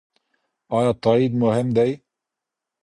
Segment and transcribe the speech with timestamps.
[0.77, 1.91] ايا تاييد مهم دی؟